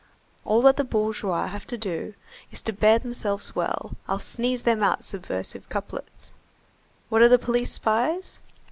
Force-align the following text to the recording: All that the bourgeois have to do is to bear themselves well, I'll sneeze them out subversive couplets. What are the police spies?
All 0.45 0.63
that 0.63 0.77
the 0.77 0.83
bourgeois 0.83 1.45
have 1.45 1.67
to 1.67 1.77
do 1.77 2.15
is 2.51 2.63
to 2.63 2.73
bear 2.73 2.97
themselves 2.97 3.55
well, 3.55 3.95
I'll 4.07 4.17
sneeze 4.17 4.63
them 4.63 4.81
out 4.81 5.03
subversive 5.03 5.69
couplets. 5.69 6.33
What 7.09 7.21
are 7.21 7.29
the 7.29 7.37
police 7.37 7.73
spies? 7.73 8.39